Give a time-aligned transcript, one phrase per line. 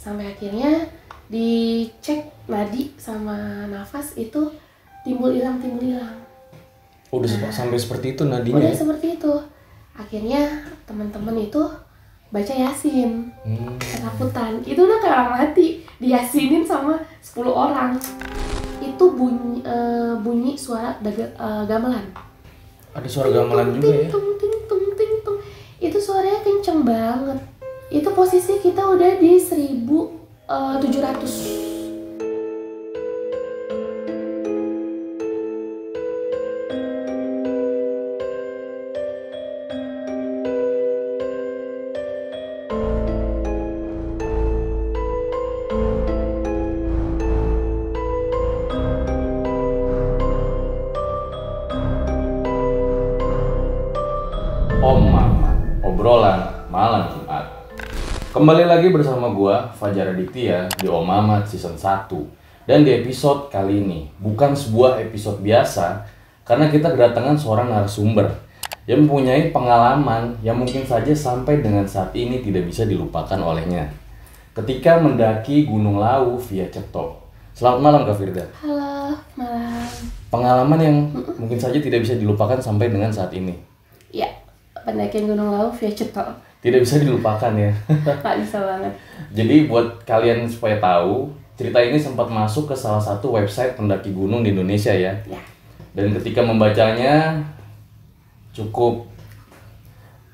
[0.00, 0.88] sampai akhirnya
[1.28, 3.36] dicek nadi sama
[3.68, 4.48] nafas itu
[5.04, 6.16] timbul hilang timbul hilang.
[7.12, 8.80] Udah sep- sampai seperti itu nadinya udah ya?
[8.80, 9.32] seperti itu.
[9.92, 10.42] Akhirnya
[10.88, 11.60] teman-teman itu
[12.30, 13.28] baca yasin.
[13.44, 13.76] Hmm.
[13.76, 14.64] ketakutan.
[14.64, 15.66] Itu udah kayak orang mati
[16.00, 17.92] diyasinin sama 10 orang.
[18.80, 22.06] Itu bunyi eh, bunyi suara daga- eh, gamelan.
[22.90, 24.08] Ada suara gamelan juga ya?
[24.08, 25.38] ting ting tung ting tung.
[25.76, 27.38] Itu suaranya kenceng banget
[27.90, 31.69] itu posisi kita udah di 1700
[58.40, 62.08] Kembali lagi bersama gua Fajar Aditya di Om Mama season 1.
[62.64, 66.00] Dan di episode kali ini bukan sebuah episode biasa
[66.48, 68.32] karena kita kedatangan seorang narasumber
[68.88, 73.92] yang mempunyai pengalaman yang mungkin saja sampai dengan saat ini tidak bisa dilupakan olehnya.
[74.56, 77.20] Ketika mendaki Gunung Lawu via Cetok.
[77.52, 78.44] Selamat malam Kak Firda.
[78.64, 79.84] halo malam
[80.32, 80.96] Pengalaman yang
[81.36, 83.52] mungkin saja tidak bisa dilupakan sampai dengan saat ini.
[84.08, 84.32] ya
[84.80, 87.72] pendakian gunung lawu via cetok Tidak bisa dilupakan ya.
[88.20, 88.92] nggak bisa banget
[89.32, 94.44] Jadi buat kalian supaya tahu, cerita ini sempat masuk ke salah satu website pendaki gunung
[94.44, 95.16] di Indonesia ya.
[95.24, 95.40] ya
[95.96, 97.40] Dan ketika membacanya
[98.52, 99.08] cukup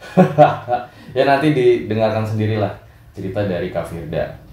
[1.17, 2.73] ya nanti didengarkan sendirilah
[3.17, 4.47] cerita dari Kak Firda.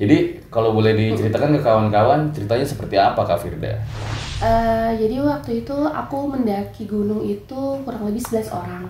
[0.00, 3.76] Jadi kalau boleh diceritakan ke kawan-kawan ceritanya seperti apa Kak Firda?
[4.40, 8.88] Eh, jadi waktu itu aku mendaki gunung itu kurang lebih 11 orang.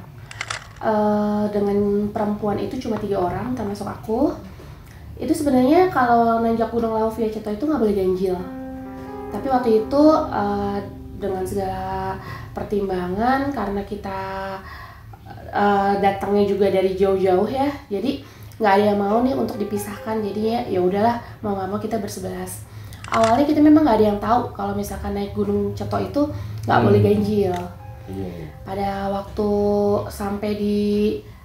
[0.81, 4.33] Eh, dengan perempuan itu cuma tiga orang termasuk aku.
[5.20, 8.37] Itu sebenarnya kalau nanjak gunung Lawu via Ceto itu nggak boleh ganjil.
[9.28, 10.78] Tapi waktu itu eh,
[11.20, 12.17] dengan segala
[12.56, 14.21] pertimbangan karena kita
[15.53, 18.25] eh, datangnya juga dari jauh-jauh ya, jadi
[18.56, 20.25] nggak ada yang mau nih untuk dipisahkan.
[20.25, 22.65] Jadinya ya udahlah mau nggak mau kita bersebelas
[23.10, 26.22] awalnya kita memang nggak ada yang tahu kalau misalkan naik gunung Ceto itu
[26.65, 26.87] nggak Hmm.
[26.88, 27.53] boleh ganjil.
[28.10, 28.50] Iya.
[28.66, 29.50] Pada waktu
[30.10, 30.78] sampai di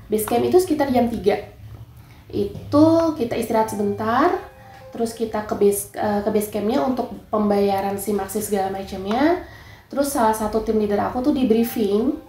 [0.09, 1.53] base camp itu sekitar jam 3
[2.34, 4.34] itu kita istirahat sebentar,
[4.90, 9.46] terus kita ke base eh, ke base campnya untuk pembayaran simaksi segala macamnya.
[9.88, 12.26] Terus salah satu tim leader aku tuh di briefing,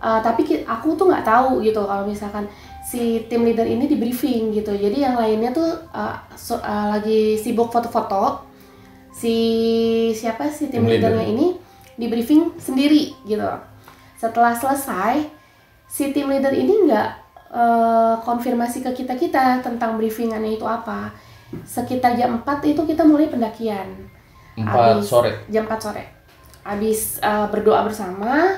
[0.00, 2.48] Eh, tapi aku tuh nggak tahu gitu kalau misalkan
[2.80, 4.72] si tim leader ini di briefing gitu.
[4.72, 8.40] Jadi yang lainnya tuh eh, so- eh, lagi sibuk foto-foto.
[9.12, 9.36] Si
[10.16, 11.12] siapa si tim Tim leader.
[11.12, 11.46] leadernya ini
[12.00, 13.44] di briefing sendiri gitu.
[14.16, 15.28] Setelah selesai,
[15.84, 17.08] si tim leader ini nggak
[17.50, 21.12] eh, konfirmasi ke kita kita tentang briefingannya itu apa.
[21.66, 23.90] Sekitar jam 4 itu kita mulai pendakian
[24.54, 25.32] Empat Habis- sore.
[25.50, 26.04] jam 4 sore.
[26.62, 28.54] Habis eh, berdoa bersama,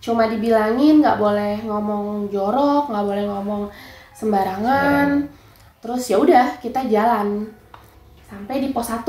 [0.00, 3.62] cuma dibilangin nggak boleh ngomong jorok, nggak boleh ngomong
[4.14, 5.28] sembarangan.
[5.78, 7.44] Terus ya udah kita jalan
[8.24, 9.04] sampai di pos 1.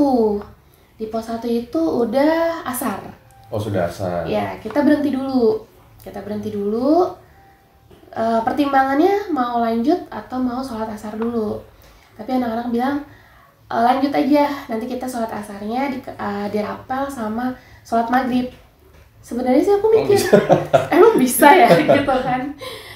[0.99, 2.99] Di pos 1 itu udah asar.
[3.47, 4.25] Oh sudah asal.
[4.25, 5.61] Ya, kita berhenti dulu.
[6.01, 7.05] Kita berhenti dulu.
[8.09, 11.59] Eh, pertimbangannya mau lanjut atau mau sholat asar dulu.
[12.15, 12.95] Tapi anak-anak bilang
[13.67, 14.47] "Eh, lanjut aja.
[14.65, 17.51] Nanti kita sholat asarnya di, eh, dirapel sama
[17.81, 18.47] sholat maghrib.
[19.19, 20.21] Sebenarnya sih aku mikir,
[20.95, 21.65] emang bisa ya
[21.97, 22.45] gitu kan.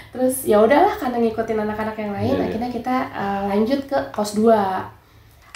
[0.09, 2.45] Terus ya udahlah karena ngikutin anak-anak yang lain, Iya, iya.
[2.49, 4.53] akhirnya kita eh, lanjut ke pos 2.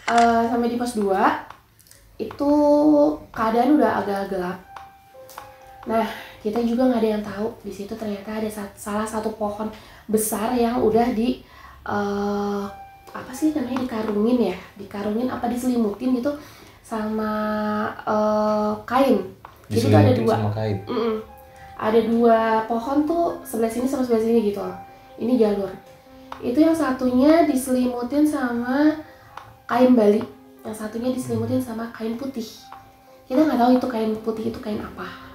[0.05, 1.13] Eh, sampai di pos 2
[2.19, 2.51] itu
[3.29, 4.57] keadaan udah agak gelap.
[5.83, 6.07] Nah,
[6.39, 9.67] kita juga nggak ada yang tahu di situ ternyata ada sa- salah satu pohon
[10.07, 11.43] besar yang udah di
[11.83, 12.63] eh,
[13.13, 16.31] apa sih namanya dikarungin ya, dikarungin apa diselimutin gitu
[16.79, 17.31] sama
[18.07, 19.19] eh, kain.
[19.67, 20.33] Jadi ada dua.
[20.39, 20.77] sama kain.
[20.87, 21.15] Mm-mm.
[21.73, 22.39] Ada dua
[22.69, 24.77] pohon tuh sebelah sini sama sebelah sini gitu loh.
[25.19, 25.71] Ini jalur.
[26.39, 28.95] Itu yang satunya diselimutin sama
[29.67, 30.23] kain Bali,
[30.63, 32.45] yang satunya diselimutin sama kain putih.
[33.27, 35.32] Kita nggak tahu itu kain putih itu kain apa.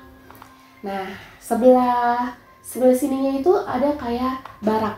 [0.83, 1.07] Nah,
[1.43, 2.31] sebelah
[2.63, 4.95] sebelah sininya itu ada kayak barak.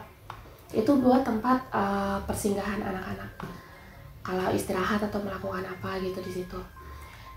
[0.70, 3.30] Itu buat tempat eh, persinggahan anak-anak.
[4.20, 6.60] Kalau istirahat atau melakukan apa gitu di situ.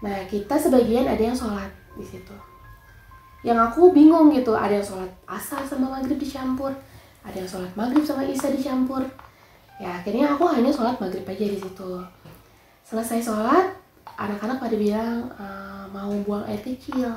[0.03, 2.35] Nah, kita sebagian ada yang sholat di situ.
[3.43, 6.71] Yang aku bingung gitu, ada yang sholat asar sama maghrib dicampur,
[7.23, 9.03] ada yang sholat maghrib sama isya dicampur.
[9.79, 11.91] Ya akhirnya aku hanya sholat maghrib aja di situ.
[12.83, 13.71] Selesai sholat,
[14.19, 17.09] anak-anak pada bilang "Eh, mau buang air kecil.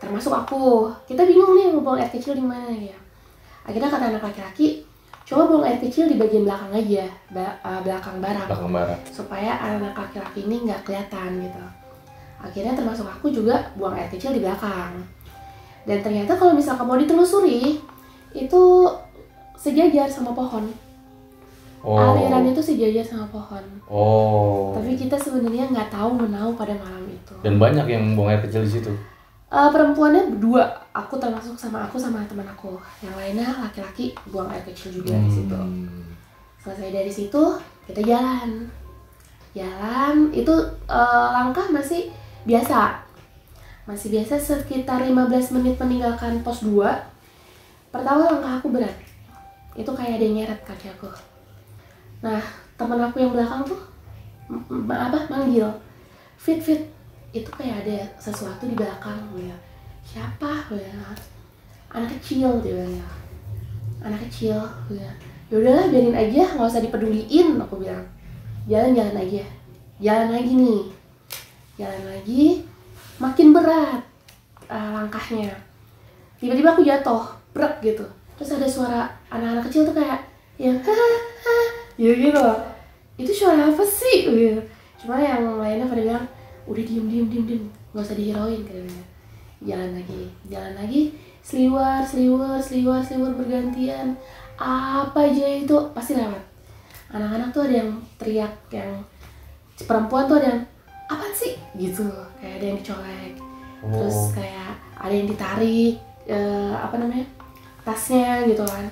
[0.00, 2.96] Termasuk aku, kita bingung nih mau buang air kecil di mana ya.
[3.68, 4.80] Akhirnya kata anak laki-laki,
[5.28, 9.60] cuma buang air kecil di bagian belakang aja ba- uh, belakang barak belakang barat supaya
[9.60, 11.60] anak laki-laki ini nggak kelihatan gitu.
[12.40, 14.96] Akhirnya termasuk aku juga buang air kecil di belakang.
[15.84, 17.76] Dan ternyata kalau misalkan mau ditelusuri
[18.32, 18.62] itu
[19.60, 20.64] sejajar sama pohon.
[21.84, 22.00] Oh.
[22.00, 23.64] Aliran itu sejajar sama pohon.
[23.84, 24.72] Oh.
[24.72, 27.36] Tapi kita sebenarnya nggak tahu menau pada malam itu.
[27.44, 28.92] Dan banyak yang buang air kecil di situ
[29.50, 30.62] Eh, perempuannya berdua.
[30.94, 32.78] Aku termasuk sama aku sama teman aku.
[33.02, 35.58] Yang lainnya laki-laki buang air kecil juga di situ.
[35.58, 36.06] Hmm.
[36.60, 37.42] selesai dari situ
[37.88, 38.68] kita jalan.
[39.50, 40.54] Jalan itu
[40.86, 42.14] eh, langkah masih
[42.46, 43.02] biasa.
[43.90, 48.94] Masih biasa sekitar 15 menit meninggalkan pos 2 pertama langkah aku berat.
[49.74, 51.10] Itu kayak ada yang nyeret kaki aku.
[52.22, 52.38] Nah
[52.78, 53.82] teman aku yang belakang tuh
[54.86, 55.66] apa manggil.
[56.38, 56.99] Fit fit
[57.30, 59.50] itu kayak ada sesuatu di belakang gue
[60.02, 60.82] siapa gue
[61.90, 63.08] anak kecil dia bilang ya.
[64.00, 64.56] Anak kecil
[64.90, 65.10] ya.
[65.50, 68.06] Udahlah biarin aja nggak usah dipeduliin aku bilang.
[68.70, 69.44] Jalan-jalan aja.
[69.98, 70.82] Jalan lagi nih.
[71.74, 72.44] Jalan lagi
[73.18, 74.02] makin berat
[74.70, 75.50] uh, langkahnya.
[76.38, 78.06] Tiba-tiba aku jatuh brek gitu.
[78.38, 80.30] Terus ada suara anak-anak kecil tuh kayak
[80.60, 81.58] yang hahaha
[81.96, 82.44] gitu gitu
[83.20, 84.60] itu suara apa sih gitu.
[85.00, 86.26] cuma yang lainnya pada bilang
[86.70, 89.02] udah diem diem diem diem nggak usah dihirauin katanya
[89.60, 91.02] jalan lagi jalan lagi
[91.40, 94.16] seliwar seliwar seliwar seliwar bergantian.
[94.60, 96.44] Apa aja itu pasti lewat.
[97.10, 97.90] Anak-anak tuh ada yang
[98.20, 99.02] teriak yang
[99.88, 100.62] perempuan tuh ada yang
[101.08, 101.56] apa sih?
[101.74, 102.06] Gitu
[102.38, 103.32] kayak ada yang dicolek.
[103.80, 104.28] Terus oh.
[104.36, 105.94] kayak ada yang ditarik
[106.28, 107.26] eh, apa namanya
[107.82, 108.84] tasnya gitu kan.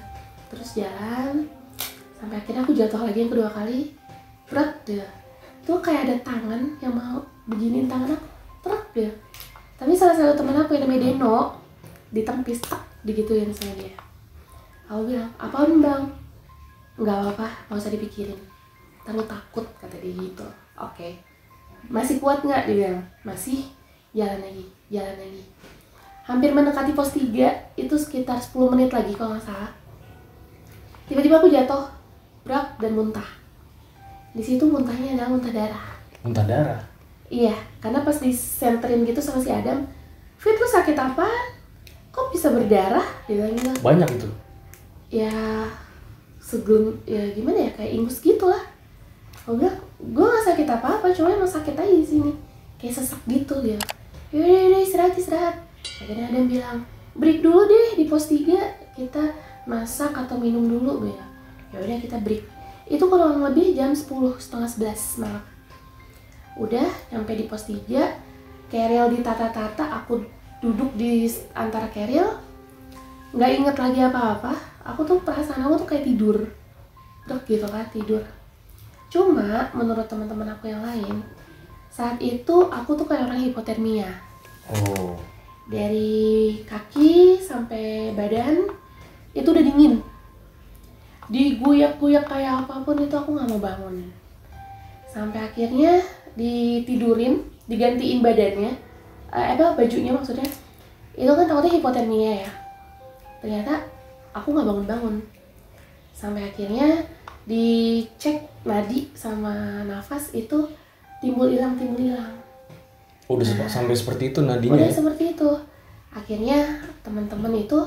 [0.48, 1.44] Terus jalan
[2.18, 3.92] sampai akhirnya aku jatuh lagi yang kedua kali.
[4.48, 5.04] Berat dia
[5.68, 8.26] tuh kayak ada tangan yang mau beginiin tangan aku
[8.64, 9.12] truk dia.
[9.76, 11.60] Tapi salah satu temen aku yang namanya Deno
[12.08, 13.92] ditempis tak digituin sama dia.
[14.88, 16.02] Aku bilang apaan bang?
[16.96, 18.40] Nggak apa-apa nggak usah dipikirin.
[19.04, 20.48] Terlalu takut kata dia gitu.
[20.80, 21.20] Oke.
[21.92, 22.64] Masih kuat nggak?
[22.64, 23.04] dia bilang.
[23.28, 23.68] Masih.
[24.16, 25.44] Jalan lagi jalan lagi.
[26.24, 29.68] Hampir mendekati pos 3 itu sekitar 10 menit lagi kalau nggak salah.
[31.04, 31.84] Tiba-tiba aku jatuh
[32.44, 33.37] berak dan muntah
[34.36, 35.86] di situ muntahnya adalah muntah darah.
[36.20, 36.80] Muntah darah?
[37.28, 39.84] Iya karena pas disenterin gitu sama si Adam
[40.38, 41.26] Fit lu sakit apa?
[42.14, 43.04] Kok bisa berdarah?
[43.26, 43.70] Dia bilang gitu.
[43.82, 44.28] Banyak itu?
[45.10, 45.32] Ya
[46.38, 48.62] segelum ya gimana ya kayak ingus gitu lah
[49.44, 52.32] aku bilang gue gak sakit apa apa cuma emang sakit aja di sini.
[52.76, 53.80] Kayak sesak gitu dia.
[54.30, 55.56] Yaudah yaudah istirahat istirahat.
[56.04, 56.78] Akhirnya ada yang bilang
[57.16, 58.44] break dulu deh di pos 3
[58.94, 59.24] kita
[59.66, 61.30] masak atau minum dulu bilang.
[61.72, 62.57] Ya udah kita break
[62.88, 64.08] itu kurang lebih jam 10
[64.40, 65.44] setengah 11 malam.
[66.56, 67.84] Udah nyampe di pos 3
[68.72, 70.24] keril ditata-tata aku
[70.64, 72.24] duduk di antara keril.
[73.36, 74.52] Nggak inget lagi apa-apa.
[74.88, 76.48] Aku tuh perasaan aku tuh kayak tidur.
[77.28, 78.24] Dok gitu kan tidur.
[79.12, 81.20] Cuma menurut teman-teman aku yang lain
[81.88, 84.08] saat itu aku tuh kayak orang hipotermia.
[84.68, 85.16] Oh.
[85.68, 88.68] Dari kaki sampai badan
[89.36, 90.00] itu udah dingin
[91.28, 94.08] diguyak-guyak kayak apa pun itu aku nggak mau bangun
[95.08, 96.00] sampai akhirnya
[96.38, 98.72] ditidurin digantiin badannya.
[99.28, 100.48] Eh, apa bajunya maksudnya?
[101.12, 102.50] Itu kan takutnya hipotermia ya.
[103.44, 103.84] Ternyata
[104.32, 105.14] aku nggak bangun-bangun.
[106.16, 107.04] Sampai akhirnya
[107.44, 110.68] dicek nadi sama nafas itu
[111.20, 112.40] timbul hilang timbul hilang.
[113.28, 114.96] Udah sep- sampai seperti itu nadinya udah ya?
[114.96, 115.50] seperti itu.
[116.08, 117.78] Akhirnya teman-teman itu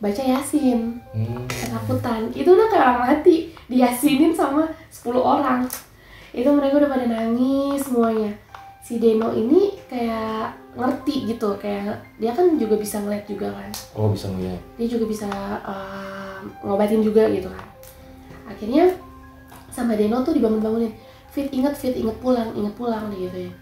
[0.00, 0.96] baca yasin.
[1.12, 1.44] Hmm.
[1.46, 2.32] ketakutan.
[2.32, 5.60] Itu udah kayak orang mati diyasinin sama 10 orang.
[6.32, 8.32] Itu mereka udah pada nangis semuanya.
[8.80, 13.70] Si Deno ini kayak ngerti gitu kayak dia kan juga bisa ngeliat juga kan.
[13.92, 14.58] Oh, bisa ngeliat.
[14.80, 15.28] dia juga bisa
[15.62, 17.68] uh, ngobatin juga gitu kan.
[18.48, 18.90] Akhirnya
[19.68, 20.90] sama Deno tuh dibangun-bangunin.
[21.30, 23.52] Fit inget fit inget pulang inget pulang gitu ya.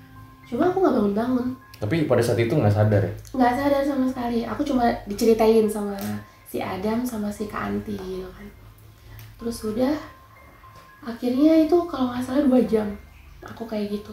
[0.49, 1.47] Cuma aku nggak bangun-bangun
[1.79, 3.13] Tapi pada saat itu nggak sadar ya?
[3.39, 4.43] nggak sadar sama sekali.
[4.43, 5.95] Aku cuma diceritain sama
[6.49, 8.47] si Adam sama si Kak gitu kan.
[9.39, 9.95] Terus udah
[11.07, 12.89] akhirnya itu kalau nggak salah dua jam.
[13.47, 14.11] Aku kayak gitu.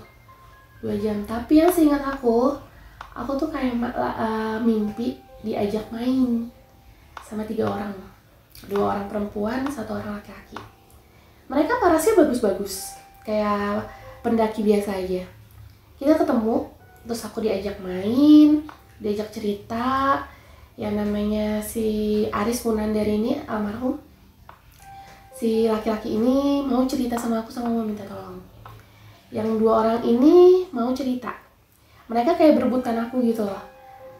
[0.86, 1.18] Dua jam.
[1.26, 2.54] Tapi yang seingat aku
[3.18, 6.46] aku tuh kayak eh, mimpi diajak main
[7.26, 7.98] sama tiga orang.
[8.70, 10.62] Dua orang perempuan satu orang laki-laki.
[11.50, 12.94] Mereka parasnya bagus-bagus.
[13.26, 13.90] Kayak
[14.22, 15.26] pendaki biasa aja.
[15.98, 16.75] Kita ketemu
[17.06, 18.66] terus aku diajak main
[19.00, 20.22] diajak cerita.
[20.76, 21.88] Yang namanya si
[22.36, 23.96] Aris Munandar ini almarhum
[25.36, 28.40] si laki-laki ini mau cerita sama aku sama mau minta tolong.
[29.32, 31.32] Yang dua orang ini mau cerita.
[32.12, 33.64] Mereka kayak berebutkan aku gitu loh.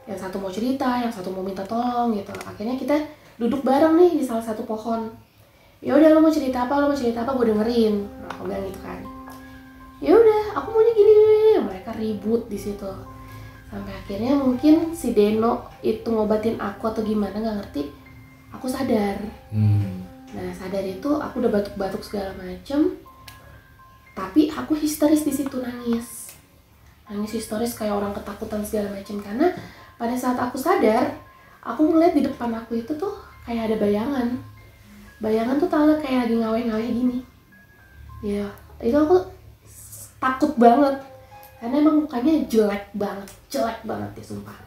[0.08, 2.32] Yang satu mau cerita yang satu mau minta tolong gitu.
[2.48, 2.96] Akhirnya kita
[3.36, 5.12] duduk bareng nih di salah satu pohon.
[5.84, 6.80] Ya udah lo mau cerita apa?
[6.80, 7.36] Lo mau cerita apa?
[7.36, 8.00] Gue dengerin.
[8.24, 9.15] Nah, aku bilang gitu kan
[10.06, 12.86] ya udah aku maunya gini, gini mereka ribut di situ.
[13.66, 17.90] Sampai akhirnya mungkin si Deno itu ngobatin aku atau gimana nggak ngerti.
[18.54, 19.18] Aku sadar.
[19.50, 20.06] Hmm.
[20.36, 22.94] nah sadar itu aku udah batuk-batuk segala macem.
[24.14, 26.38] Tapi aku histeris di situ nangis.
[27.10, 29.18] Nangis histeris kayak orang ketakutan segala macem.
[29.20, 29.50] Karena
[29.98, 31.18] pada saat aku sadar
[31.66, 34.38] aku ngeliat di depan aku itu tuh kayak ada bayangan.
[35.20, 37.20] Bayangan tuh tahu kayak lagi ngawe-ngawe gini.
[38.22, 38.46] Ya
[38.80, 39.35] itu aku
[40.26, 40.98] takut banget.
[41.62, 44.58] Karena emang mukanya jelek banget jelek banget ya sumpah.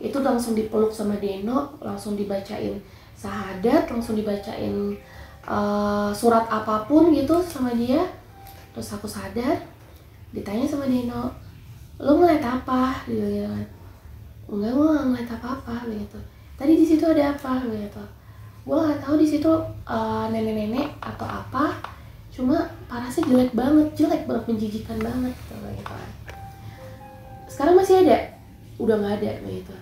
[0.00, 2.80] Itu langsung dipeluk sama Deno langsung dibacain
[3.16, 4.96] sahadat langsung dibacain
[5.44, 8.00] eh, surat apa pun gitu sama dia.
[8.72, 9.60] Terus aku sadar
[10.32, 11.28] ditanya sama Deno
[12.00, 13.04] lo ngeliat apa?
[13.04, 13.66] Gitu gitu kan.
[14.46, 16.18] Enggak gue nggak ngeliat apa apa begitu
[16.56, 17.60] tadi di situ ada apa?
[17.64, 18.02] Begitu
[18.66, 19.52] gue nggak tahu di situ
[19.86, 21.95] eh, nenek-nenek atau apa
[22.36, 25.32] cuma parasnya jelek banget jelek banget menjijikan banget.
[25.32, 25.94] Gitu gitu
[27.56, 28.20] sekarang masih ada?
[28.76, 29.72] Udah nggak ada begitu.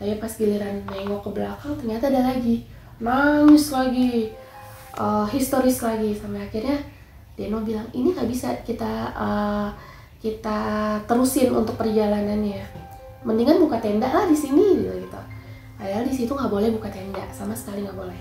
[0.00, 2.64] Tapi pas giliran nengok ke belakang ternyata ada lagi.
[3.04, 4.32] Nangis lagi.
[4.96, 6.16] Eh, histeris lagi.
[6.16, 6.80] Sampai akhirnya
[7.36, 9.68] Deno bilang ini nggak bisa kita eh,
[10.24, 10.58] kita
[11.04, 12.64] terusin untuk perjalanannya.
[13.28, 15.20] Mendingan buka tenda lah di sini gitu gitu.
[15.76, 17.28] Padahal di situ nggak boleh buka tenda.
[17.28, 18.20] Sama sekali nggak boleh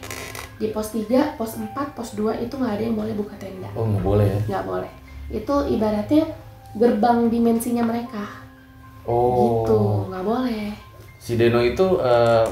[0.62, 3.65] di pos 3, pos 4, pos 2 itu nggak ada yang boleh buka tenda.
[3.74, 4.39] Oh nggak boleh ya?
[4.48, 4.91] nggak boleh.
[5.27, 6.24] Itu ibaratnya
[6.74, 8.24] gerbang dimensinya mereka.
[9.01, 9.65] Oh.
[9.65, 10.70] gitu nggak boleh.
[11.18, 12.46] Si Deno itu eh,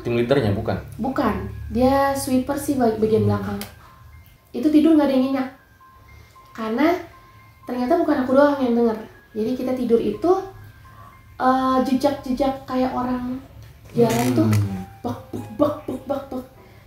[0.00, 0.78] tim leadernya bukan?
[0.96, 1.34] bukan.
[1.68, 3.58] Dia sweeper sih bag- bagian belakang.
[4.50, 5.48] Itu tidur nggak ada yang nyenyak.
[6.52, 6.94] Karena
[7.62, 8.98] ternyata bukan aku doang yang denger.
[9.32, 10.30] Jadi kita tidur itu
[11.36, 13.36] eh, jejak-jejak kayak orang
[13.92, 14.84] jalan tuh Hmm.
[15.02, 16.44] bak buk bak buk bak buk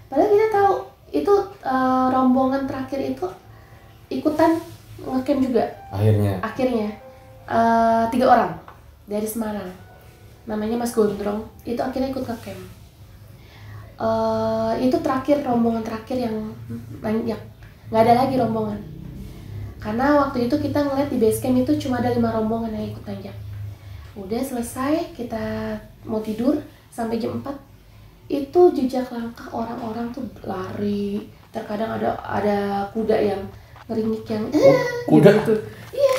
[0.09, 0.73] padahal kita tahu
[1.09, 3.25] itu eh, rombongan terakhir itu
[4.09, 4.57] ikutan
[4.99, 5.63] ngecamp juga.
[5.93, 6.41] Akhirnya.
[6.43, 6.89] akhirnya.
[7.49, 8.51] Eh, tiga orang
[9.05, 9.69] dari Semarang.
[10.49, 12.61] Namanya Mas Gondrong itu akhirnya ikut ngecamp.
[13.99, 16.35] Eh, itu terakhir rombongan terakhir yang
[16.99, 17.39] banyak.
[17.89, 18.79] Nggak ada lagi rombongan.
[19.79, 23.05] Karena waktu itu kita ngeliat di base camp itu cuma ada lima rombongan yang ikut
[23.07, 23.37] nanjak
[24.19, 26.59] udah selesai kita mau tidur
[26.91, 27.68] sampai jam 4
[28.29, 31.25] itu jejak langkah orang-orang tuh lari.
[31.49, 32.57] Terkadang ada ada
[32.93, 33.41] kuda yang
[33.89, 34.77] ngeringik yang Oh,
[35.09, 35.33] kuda?
[35.41, 35.55] gitu.
[35.89, 36.15] iya.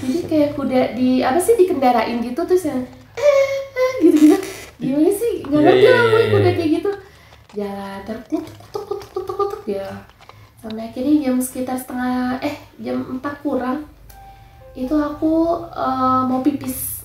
[0.00, 2.80] Jadi kayak kuda di apa sih dikendarain gitu terus yang
[3.14, 4.36] eh, eh, gitu gitu
[4.76, 5.44] gimana sih?
[5.44, 6.32] Nggak Iya, ngerti iya, lah iya, gue iya.
[6.32, 6.90] kuda kayak gitu.
[7.54, 9.88] Jalan terkutuk kutuk kutuk kutuk kutuk ya.
[10.56, 13.84] Sampai akhirnya jam sekitar setengah eh jam 4 kurang
[14.72, 15.32] itu aku
[15.68, 17.04] eh, mau pipis.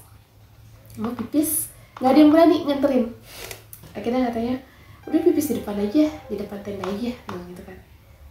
[0.96, 1.68] Mau pipis
[2.00, 3.06] nggak ada yang berani nganterin
[3.92, 4.56] akhirnya katanya
[5.08, 7.78] udah pipis di depan aja di depan tenda aja bilang gitu kan.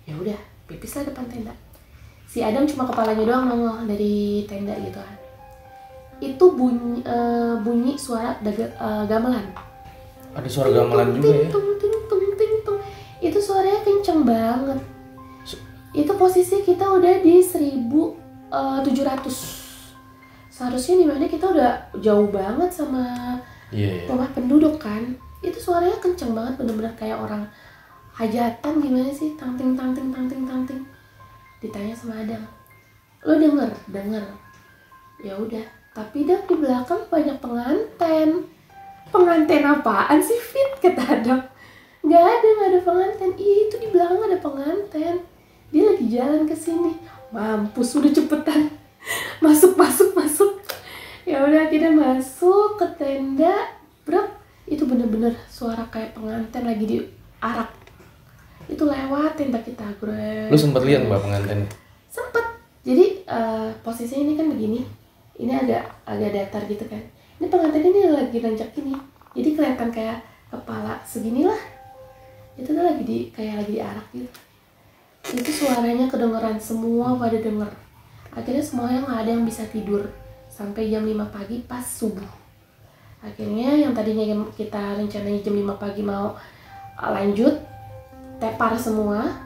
[0.06, 1.54] Ya udah pipis lah depan tenda.
[2.30, 5.16] Si Adam cuma kepalanya doang nongol dari tenda gitu kan.
[6.20, 9.46] Itu bunyi eh, bunyi suara daga, eh, gamelan.
[10.36, 11.48] Ada suara gamelan juga ya?
[11.50, 12.78] Ting, ting, ting, ting, ting.
[13.20, 14.80] itu suaranya kenceng banget.
[15.90, 19.58] Itu posisi kita udah di 1700
[20.50, 21.72] seharusnya di mana kita udah
[22.04, 23.00] jauh banget sama
[23.70, 24.06] Iya, iya.
[24.10, 27.48] rumah penduduk kan itu suaranya kenceng banget bener-bener kayak orang
[28.12, 29.36] hajatan gimana sih?
[29.40, 30.80] Tangting tangting tangting tangting.
[31.60, 32.60] Ditanya sama Adam
[33.24, 33.70] lo denger?
[33.92, 34.24] Denger.
[35.20, 35.64] Ya udah.
[35.92, 38.48] Tapi dah di belakang banyak penganten.
[39.10, 40.70] Penganten apaan sih fit?
[40.80, 41.40] kata Adam.
[42.00, 43.30] Nggak ada nggak ada penganten.
[43.36, 45.16] Ih, itu di belakang ada penganten.
[45.68, 46.96] Dia lagi jalan ke sini.
[47.28, 48.72] Mampus udah cepetan.
[49.44, 50.60] Masuk masuk masuk.
[51.28, 53.72] Ya udah akhirnya masuk ke tenda
[54.04, 54.39] bro
[54.70, 56.96] itu bener-bener suara kayak pengantin lagi di
[57.42, 57.80] arak
[58.70, 60.14] itu lewat tenda kita bro.
[60.46, 61.66] Lu sempet lihat mbak pengantinnya?
[62.06, 62.46] sempet.
[62.86, 64.80] Jadi eh, posisinya ini kan begini.
[65.42, 67.02] Ini agak agak datar gitu kan.
[67.42, 68.94] Ini pengantin ini lagi nanjak ini.
[69.34, 70.22] Jadi kelihatan kayak
[70.54, 71.58] kepala seginilah.
[72.54, 74.30] Itu tuh lagi di kayak lagi diarak gitu.
[75.34, 76.62] Itu suaranya kedengeran.
[76.62, 77.70] Semua pada denger.
[78.30, 80.06] Akhirnya semuanya nggak ada yang bisa tidur.
[80.46, 82.39] Sampai jam 5 pagi pas subuh
[83.20, 84.24] akhirnya yang tadinya
[84.56, 86.32] kita rencananya jam 5 pagi mau
[86.96, 87.52] uh, lanjut
[88.40, 89.36] tepar semua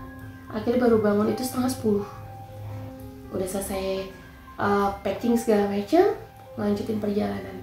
[0.46, 2.24] akhirnya baru bangun itu setengah 10
[3.34, 4.06] udah selesai
[4.58, 6.14] uh, packing segala macam
[6.54, 7.58] lanjutin perjalanan.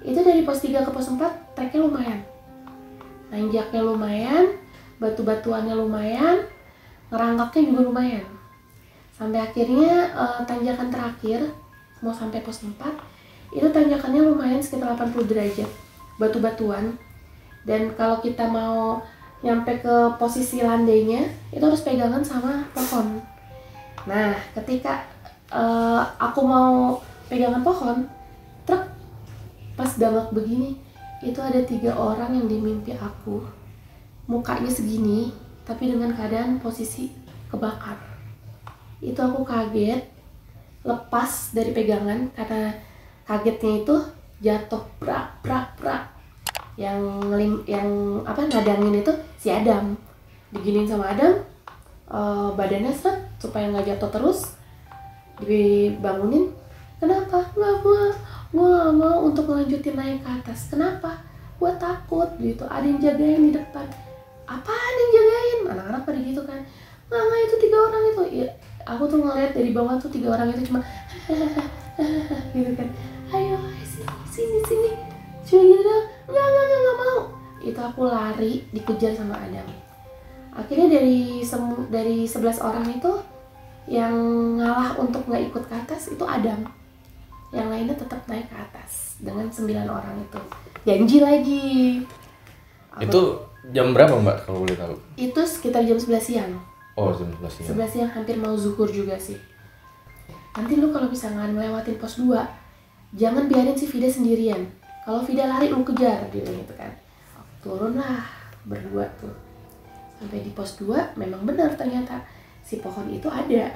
[0.00, 1.18] Itu dari pos 3 ke pos 4
[1.58, 2.20] treknya lumayan.
[3.30, 4.44] Nanjaknya lumayan
[5.02, 6.46] batu-batuannya lumayan
[7.10, 8.26] ngerangkaknya juga lumayan.
[9.10, 11.50] Sampai akhirnya uh, tanjakan terakhir
[12.00, 12.78] mau sampai pos 4
[13.50, 15.70] itu tanjakannya lumayan sekitar 80 derajat
[16.16, 16.94] batu-batuan.
[17.66, 19.02] Dan kalau kita mau
[19.40, 23.20] nyampe ke posisi landainya itu harus pegangan sama pohon.
[24.04, 25.04] Nah ketika
[25.50, 27.96] eh, aku mau pegangan pohon
[28.68, 28.84] truk
[29.76, 30.76] pas dangak begini
[31.20, 33.44] itu ada tiga orang yang di mimpi aku.
[34.28, 35.32] Mukanya segini
[35.64, 37.12] tapi dengan keadaan posisi
[37.50, 37.96] kebakar.
[39.00, 40.04] Itu aku kaget
[40.80, 42.72] lepas dari pegangan karena
[43.28, 43.96] kagetnya itu
[44.40, 46.02] jatuh prak prak prak.
[46.80, 46.98] Yang
[47.28, 47.88] ngelim yang
[48.24, 49.94] apa nadangin itu si Adam.
[50.50, 51.38] Diginin sama Adam
[52.10, 54.56] eh, badannya set supaya nggak jatuh terus.
[55.40, 56.52] Dibangunin
[56.98, 57.44] kenapa?
[57.56, 58.02] Nggak gua
[58.50, 60.72] gua nggak mau untuk melanjutin naik ke atas.
[60.72, 61.20] Kenapa?
[61.60, 62.64] Gua takut gitu.
[62.66, 63.86] Ada yang jagain di depan.
[64.48, 65.58] Apa ada yang jagain?
[65.76, 66.60] Anak-anak pada gitu kan.
[67.12, 68.22] Nggak nggak itu tiga orang itu.
[68.42, 68.48] Ya,
[68.88, 70.80] aku tuh ngeliat dari bawah tuh tiga orang itu cuma
[72.54, 72.88] gitu kan.
[73.30, 74.90] Ayo sini sini sini.
[75.42, 75.94] Cuma gitu.
[76.26, 77.18] Doang nggak nggak nggak nggak mau.
[77.60, 79.66] Itu aku lari dikejar sama Adam.
[80.50, 83.12] Akhirnya dari semu dari 11 orang itu
[83.86, 84.12] yang
[84.56, 86.66] ngalah untuk nggak ikut ke atas itu Adam.
[87.50, 90.40] Yang lainnya tetap naik ke atas dengan sembilan orang itu.
[90.82, 91.66] Janji lagi.
[92.90, 93.20] Aku- Itu
[93.68, 94.94] jam berapa mbak kalau boleh tahu?
[95.16, 96.52] itu sekitar jam 11 siang.
[96.94, 97.66] Oh jam 11 siang.
[97.76, 99.38] 11 siang hampir mau zuhur juga sih
[100.50, 102.34] nanti lu kalau misalnya ngelewatin pos 2
[103.14, 104.62] jangan biarin si Vida sendirian.
[105.02, 106.26] Kalau Vida lari lu kejar.
[106.30, 106.90] Dia gitu kan.
[107.62, 108.26] Turunlah
[108.66, 109.32] berdua tuh.
[110.18, 112.22] Sampai di pos 2 memang benar ternyata
[112.62, 113.70] si pohon itu ada.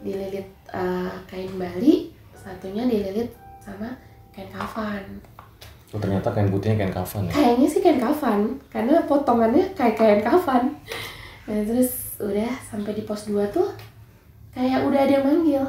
[0.00, 3.28] Dililit eh, kain bali satunya dililit
[3.60, 3.92] sama
[4.32, 5.04] kain kafan.
[5.90, 7.32] Oh ternyata kain putihnya kain kafan ya?
[7.34, 8.40] kayaknya sih kain kafan
[8.70, 10.72] karena potongannya kayak kain kafan.
[11.44, 13.68] Nah, terus udah sampai di pos 2 tuh
[14.54, 15.64] kayak udah ada yang manggil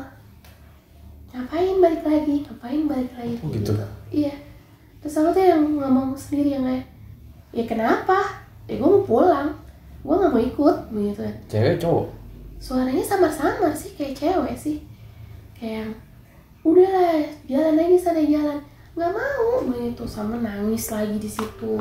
[1.32, 2.36] ngapain balik lagi?
[2.44, 3.36] Ngapain balik lagi?
[3.38, 3.72] Oh, Kayak gitu?
[4.12, 4.34] iya.
[5.00, 6.86] Terus aku tuh yang ngomong sendiri yang kayak
[7.52, 8.20] ya kenapa?
[8.68, 9.50] Ya gue mau pulang.
[10.02, 10.78] Gue nggak mau ikut.
[10.90, 11.22] Begitu.
[11.24, 12.06] Kan Cewek cowok?
[12.62, 14.78] suaranya samar-samar sih kayak cewek sih.
[15.58, 15.98] Kayak
[16.62, 18.62] udahlah jalan lagi sana jalan.
[18.94, 19.66] Nggak mau.
[19.66, 21.74] Begitu sama nangis lagi di situ.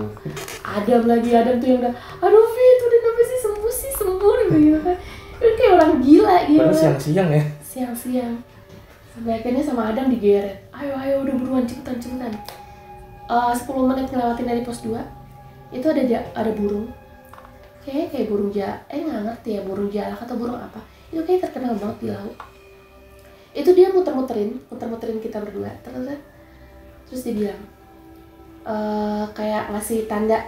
[0.63, 4.33] Adam lagi Adam tuh yang udah aduh Fit udah kenapa sih sembuh sih sembuh.
[4.49, 4.97] Begitu kan.
[5.37, 7.45] Itu kayak orang gila gitu siang-siang ya?
[7.61, 8.35] siang-siang
[9.11, 10.63] sampai akhirnya sama Adam digeret.
[10.71, 12.33] Ayo ayo udah buruan cepetan cepetan.
[13.31, 14.99] Eh 10 menit ngelewatin dari pos 2
[15.71, 16.91] itu ada ja- ada burung.
[17.83, 20.81] Kayak kayak burung ja eh nggak ngerti ya burung jalak atau burung apa.
[21.11, 22.37] Itu kayak terkenal banget di laut.
[23.51, 26.07] Itu dia muter-muterin muter-muterin kita berdua terus
[27.11, 27.63] terus dia bilang
[28.63, 30.39] eh kayak ngasih tanda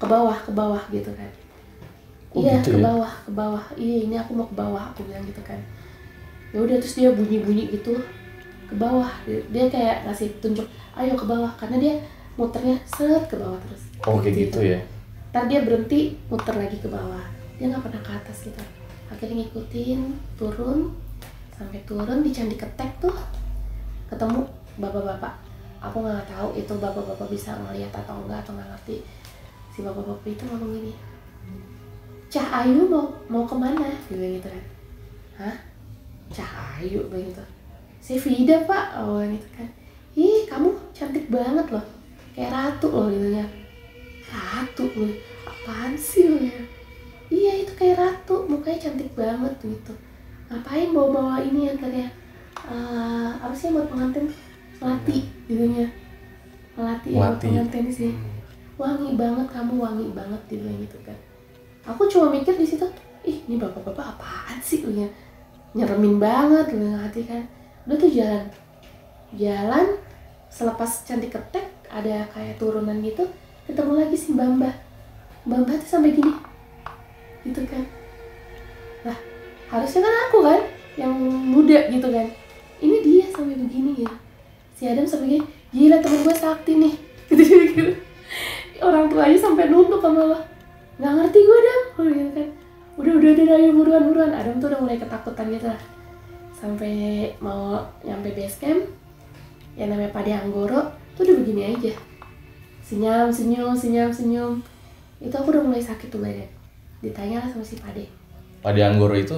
[0.00, 1.30] ke bawah ke bawah gitu kan.
[2.34, 2.84] Oh, iya gitu ke ya?
[2.90, 3.64] bawah ke bawah.
[3.78, 5.60] Iya ini aku mau ke bawah aku bilang gitu kan
[6.54, 7.98] ya udah terus dia bunyi-bunyi gitu
[8.70, 9.10] ke bawah.
[9.26, 10.64] Dia, kayak ngasih tunjuk
[10.94, 11.94] ayo ke bawah karena dia
[12.38, 13.82] muternya set ke bawah terus.
[14.06, 14.78] Oh kayak gitu ya?
[15.34, 17.26] ntar dia berhenti muter lagi ke bawah.
[17.58, 18.62] Dia nggak pernah ke atas gitu.
[19.10, 20.00] Akhirnya ngikutin
[20.38, 20.94] turun
[21.50, 23.18] sampai turun di candi ketek tuh.
[24.06, 24.46] Ketemu
[24.78, 25.34] bapak-bapak.
[25.82, 29.02] Aku nggak tahu itu bapak-bapak bisa ngeliat atau enggak atau nggak ngerti.
[29.74, 30.94] Si bapak-bapak itu ngomong gini
[32.30, 33.90] Cah Ayu mau mau ke mana?
[34.06, 34.64] Dia bilang gitu kan.
[35.34, 35.73] Hah
[36.32, 37.44] Cah Ayu begitu
[38.04, 39.00] si Vida pak.
[39.00, 39.68] Oh gitu kan.
[40.12, 41.86] Ih kamu cantik banget loh.
[42.36, 43.46] Kayak ratu loh gitu ya.
[44.28, 45.08] Ratu loh.
[45.48, 46.60] Apaan sih lo ya?
[47.32, 48.44] Iya itu kayak ratu.
[48.44, 49.96] Mukanya cantik banget gitu.
[50.52, 52.12] Ngapain bawa-bawa ini yang katanya
[52.68, 54.28] eh, apa sih buat pengantin?
[54.84, 55.88] Melati gitu ya.
[56.76, 58.12] Melati ya buat pengantin sih.
[58.76, 61.16] Wangi banget kamu wangi banget dia bilang gitu kan.
[61.88, 62.84] Aku cuma mikir di situ
[63.24, 65.08] ih ini bapak-bapak apaan sih ya
[65.74, 67.42] nyeremin banget lu yang hati kan.
[67.84, 68.44] Udah tuh jalan.
[69.34, 69.86] Jalan
[70.48, 73.26] selepas cantik ketek ada kayak turunan gitu
[73.66, 74.70] ketemu lagi si Mbamba
[75.44, 76.32] Mbamba tuh sampai gini.
[77.42, 77.84] Gitu kan.
[79.04, 79.18] Lah
[79.68, 80.60] harusnya kan aku kan
[80.96, 82.26] yang muda gitu kan.
[82.80, 84.12] Ini dia sampai begini ya.
[84.78, 86.94] Si Adam sampai gini gila temen gue sakti nih.
[87.34, 87.92] Gitu gitu.
[88.78, 90.38] Orang tuanya sampai nunduk sama lo
[90.94, 91.58] nggak ngerti gue
[91.98, 92.48] oh, gitu kan
[92.94, 94.30] udah udah udah ayo buruan buruan.
[94.30, 95.66] Adam tuh udah mulai ketakutan gitu.
[95.66, 95.82] Lah
[96.54, 98.82] sampai mau nyampe base camp
[99.74, 100.80] yang namanya Pade Anggoro
[101.18, 101.92] tuh udah begini aja.
[102.80, 104.52] Senyum senyum senyum senyum.
[105.18, 106.46] Itu aku udah mulai sakit tuh badan
[107.04, 108.06] ditanya lah sama si Pade.
[108.64, 109.36] Padi Anggoro itu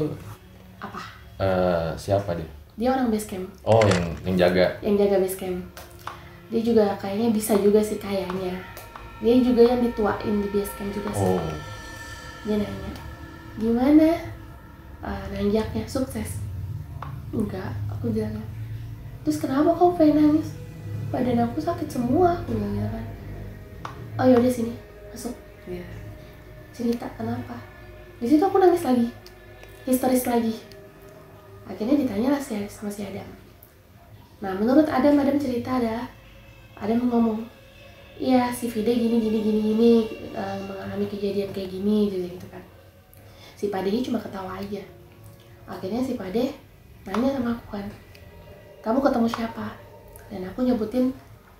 [0.79, 1.03] apa?
[1.43, 2.49] eh, siapa dia?
[2.77, 3.49] dia orang base camp.
[3.65, 4.67] Oh yang yang jaga.
[4.85, 5.59] yang jaga base camp.
[6.53, 8.55] Dia juga kayaknya bisa juga sih kayaknya.
[9.25, 11.25] Dia juga yang dituain di base camp juga sih.
[11.25, 11.51] Oh.
[12.45, 13.06] Dia nanya
[13.57, 14.17] gimana?
[15.01, 16.41] Ah, nanjaknya sukses?
[17.33, 18.39] Enggak aku bilang
[19.27, 20.55] terus kenapa kau pengen nangis?
[21.11, 23.07] Badan aku sakit semua aku bilang gitu kan.
[24.17, 24.73] Oh yaudah sini.
[25.11, 25.35] Masuk.
[25.67, 25.83] Gitu.
[26.71, 27.59] cerita kenapa?
[28.23, 29.11] Di situ aku nangis lagi.
[29.83, 30.55] Histeris lagi.
[31.67, 33.27] Akhirnya ditanya lah si sama si Adam.
[34.39, 36.07] Nah menurut Adam Adam cerita ada.
[36.77, 37.41] Adam ngomong
[38.21, 39.93] iya si Fide gini gini gini gini
[40.33, 42.65] uh, mengalami kejadian kayak gini gitu gitu kan
[43.57, 44.85] si Pade ini cuma ketawa aja.
[45.67, 46.53] Akhirnya si Pade
[47.09, 47.87] nanya sama aku kan
[48.85, 49.67] kamu ketemu siapa?
[50.29, 51.11] Dan aku nyebutin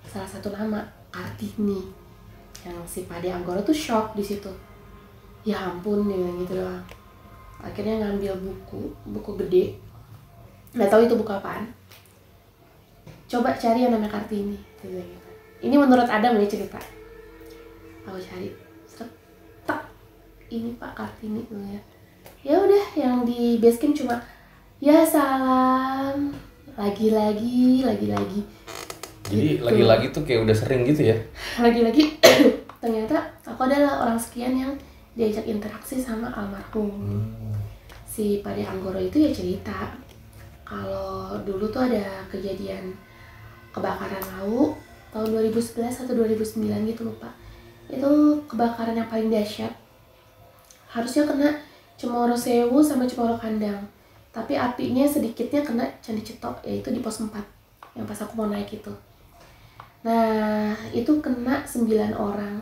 [0.07, 1.81] salah satu nama Kartini
[2.63, 4.53] yang si Pade Anggoro tuh shock di situ.
[5.43, 6.85] Ya ampun ya gitu doang.
[7.57, 9.75] Akhirnya ngambil buku buku gede.
[10.77, 11.65] Nggak tahu itu buku apaan.
[13.27, 15.03] Coba cari yang namanya Kartini gitu,
[15.59, 16.79] ini menurut Adam nih cerita.
[18.05, 18.47] Aku cari
[20.47, 21.81] ini Pak Kartini ya.
[22.43, 24.15] Ya udah yang di base camp cuma
[24.79, 26.31] ya salam.
[26.77, 28.41] Lagi-lagi lagi-lagi.
[29.27, 29.63] Jadi gitu.
[29.67, 31.17] lagi-lagi tuh kayak udah sering gitu ya?
[31.65, 32.15] Lagi-lagi
[32.83, 34.71] ternyata aku adalah orang sekian yang
[35.17, 36.93] diajak interaksi sama almarhum.
[36.93, 37.51] Hmm.
[38.07, 39.93] si Pade Anggoro itu ya cerita
[40.65, 42.89] kalau dulu tuh ada kejadian
[43.69, 44.73] kebakaran laut
[45.13, 47.29] tahun 2011 atau 2009 gitu lupa
[47.87, 49.69] itu kebakaran yang paling dahsyat
[50.97, 51.53] harusnya kena
[51.93, 53.85] Cemoro Sewu sama Cemoro Kandang.
[54.33, 57.29] Tapi apinya sedikitnya kena Candi Cetok yaitu di pos 4
[57.93, 58.93] yang pas aku mau naik itu.
[60.01, 62.57] Nah itu kena 9 orang.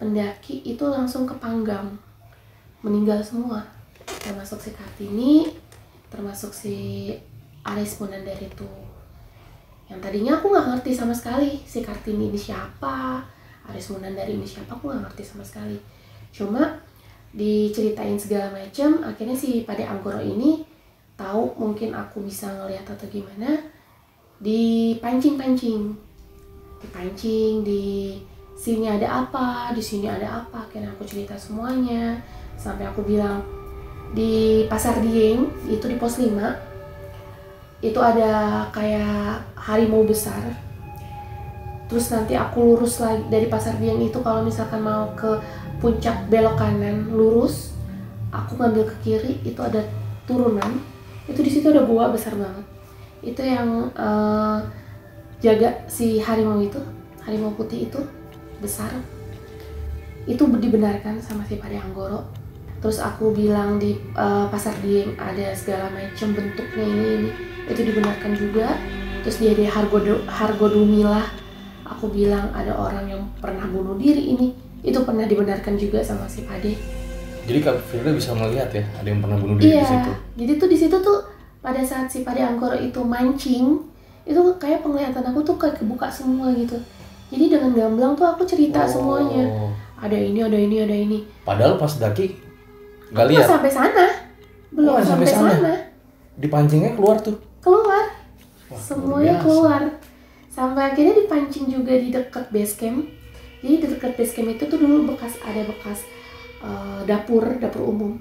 [0.00, 1.92] Pendaki itu langsung ke Panggang.
[2.80, 3.60] Meninggal semua.
[4.24, 5.48] Termasuk si Kartini
[6.08, 7.12] termasuk si
[7.64, 8.68] Aris Munandar itu.
[9.88, 13.20] Yang tadinya aku nggak ngerti sama sekali si Kartini ini siapa
[13.68, 15.76] Aris Munandar ini siapa aku nggak ngerti sama sekali.
[16.32, 16.64] Cuma
[17.38, 20.66] diceritain segala macam akhirnya si pada Anggoro ini
[21.14, 23.62] tahu mungkin aku bisa ngeliat atau gimana
[24.38, 25.94] dipancing-pancing.
[26.78, 28.18] Dipancing di
[28.54, 32.18] sini ada apa di sini ada apa akhirnya aku cerita semuanya.
[32.58, 33.42] Sampai aku bilang
[34.14, 36.38] di pasar Dieng itu di pos 5
[37.82, 40.42] itu ada kayak harimau besar.
[41.88, 45.38] Terus nanti aku lurus lagi dari pasar Dieng itu kalau misalkan mau ke
[45.78, 47.78] puncak belok kanan lurus
[48.34, 49.80] aku ngambil ke kiri itu ada
[50.28, 50.80] turunan.
[51.28, 52.64] Itu di situ ada gua besar banget.
[53.20, 54.60] Itu yang uh,
[55.40, 56.80] jaga si harimau itu
[57.24, 58.00] harimau putih itu
[58.60, 58.90] besar.
[60.28, 62.28] Itu dibenarkan sama si Pade Anggoro
[62.78, 67.30] terus aku bilang di uh, pasar Dieng ada segala macam bentuknya ini ini.
[67.66, 68.76] Itu dibenarkan juga.
[69.26, 69.98] Terus dia ada hargo
[70.30, 71.26] hargo dumilah
[71.88, 76.46] aku bilang ada orang yang pernah bunuh diri ini itu pernah dibenarkan juga sama si
[76.46, 76.74] Pade.
[77.48, 80.12] Jadi Kak Firda bisa melihat ya, ada yang pernah bunuh diri iya, di situ.
[80.36, 81.18] Jadi tuh di situ tuh
[81.64, 83.80] pada saat si Pade Angkoro itu mancing,
[84.28, 86.76] itu kayak penglihatan aku tuh kayak kebuka semua gitu.
[87.32, 88.88] Jadi dengan gamblang tuh aku cerita oh.
[88.88, 89.44] semuanya.
[89.98, 91.18] Ada ini, ada ini, ada ini.
[91.42, 92.36] Padahal pas daki
[93.10, 93.48] nggak lihat.
[93.48, 94.06] sampai sana.
[94.68, 95.52] Belum oh, sampai, sampai sana.
[95.56, 95.74] sana.
[96.38, 97.34] Dipancingnya keluar tuh.
[97.64, 98.04] Keluar.
[98.68, 99.82] Wah, semuanya keluar.
[100.52, 103.17] Sampai akhirnya dipancing juga di dekat base camp
[103.58, 106.06] jadi di dekat base camp itu tuh dulu bekas ada bekas
[106.62, 108.14] uh, dapur dapur umum.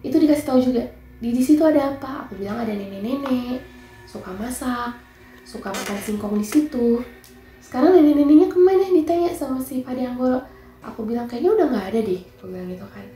[0.00, 0.88] Itu dikasih tahu juga
[1.20, 2.24] di di situ ada apa?
[2.24, 3.60] Aku bilang ada nenek-nenek
[4.08, 4.96] suka masak
[5.44, 7.00] suka makan singkong di situ.
[7.60, 8.84] Sekarang nenek-neneknya ke mana?
[8.88, 10.40] Ditanya sama si Pade Anggoro.
[10.80, 13.06] Aku bilang kayaknya udah nggak ada deh aku bilang gitu kan.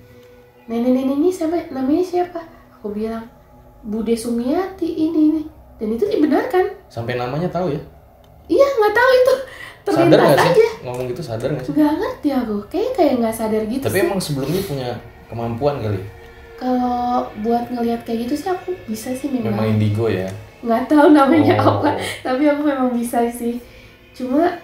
[0.68, 1.56] Nenek-neneknya siapa?
[1.72, 2.40] Namanya siapa?
[2.76, 3.24] Aku bilang
[3.82, 5.40] Bude Sumiati ini.
[5.40, 5.46] Nih
[5.82, 6.78] dan itu dibenarkan.
[6.86, 7.82] Sampai namanya tahu ya?
[8.46, 9.34] Iya nggak tahu itu
[9.90, 10.50] sadar gak sih?
[10.54, 10.68] aja.
[10.86, 11.72] ngomong gitu sadar gak sih?
[11.74, 12.56] Nggak ngerti aku.
[12.70, 14.04] Kayak kayak nggak sadar gitu tapi sih.
[14.06, 14.90] emang sebelumnya punya
[15.26, 16.00] kemampuan kali?
[16.54, 19.50] Kalau buat ngelihat kayak gitu sih aku bisa sih memang.
[19.50, 20.30] Memang indigo ya?
[20.62, 21.82] Nggak tahu namanya oh.
[21.82, 23.58] apa tapi aku memang bisa sih.
[24.14, 24.54] Cuma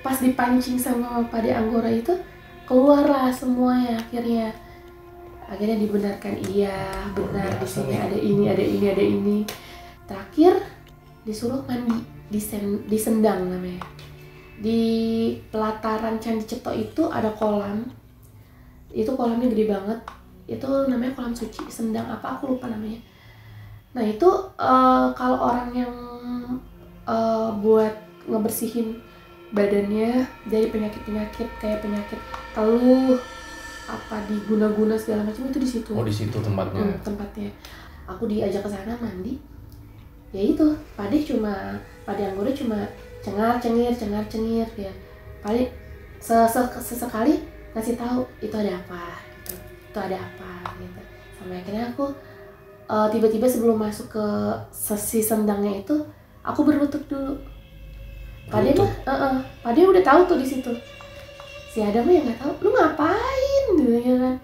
[0.00, 2.16] pas dipancing sama pada anggora itu
[2.64, 4.48] keluarlah semuanya akhirnya.
[5.50, 6.72] Akhirnya dibenarkan iya
[7.10, 9.38] benar di sini ada ini ada ini ada ini.
[10.08, 10.62] Terakhir
[11.26, 12.00] disuruh mandi
[12.30, 13.82] di sen, di sendang namanya
[14.60, 14.82] di
[15.48, 17.80] pelataran Candi Ceto itu ada kolam.
[18.92, 19.98] Itu kolamnya gede banget.
[20.44, 23.00] Itu namanya kolam suci sendang apa aku lupa namanya.
[23.96, 24.28] Nah itu
[24.60, 25.94] uh, kalau orang yang
[27.08, 27.96] uh, buat
[28.28, 29.00] ngebersihin
[29.50, 32.20] badannya dari penyakit-penyakit kayak penyakit
[32.54, 33.18] teluh
[33.90, 35.90] apa di guna-guna segala macam itu di situ.
[35.96, 36.84] Oh di situ tempatnya.
[36.84, 37.50] Hmm, tempatnya.
[38.06, 39.34] Aku diajak ke sana mandi.
[40.30, 40.62] Ya itu
[40.94, 41.74] pade cuma
[42.06, 42.78] pade anggora cuma
[43.20, 44.92] cengar cengir cengar cengir ya.
[45.44, 45.68] Paling
[46.20, 47.40] sesekali
[47.72, 49.20] ngasih tahu itu ada apa?
[49.44, 49.54] gitu.
[49.92, 50.52] Itu ada apa?
[50.80, 51.00] gitu.
[51.36, 52.12] Sampai akhirnya aku
[52.88, 54.26] uh, tiba-tiba sebelum masuk ke
[54.72, 55.96] sesi sendangnya itu
[56.44, 57.36] aku berlutut dulu.
[58.50, 60.72] Pade mah, uh -uh, Pade udah tahu tuh di situ.
[61.70, 63.14] Si Adam mah yang nggak tahu, lu ngapain?
[63.14, 63.78] ngapain?
[63.78, 64.36] gitu ya kan.